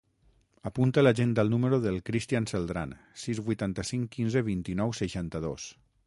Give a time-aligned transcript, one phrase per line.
[0.67, 5.67] Apunta a l'agenda el número del Christian Celdran: sis, vuitanta-cinc, quinze, vint-i-nou, seixanta-dos.